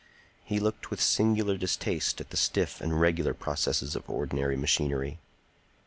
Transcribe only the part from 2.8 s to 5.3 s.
and regular processes of ordinary machinery.